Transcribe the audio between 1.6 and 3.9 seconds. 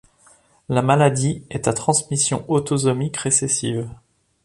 à transmission autosomique récessive.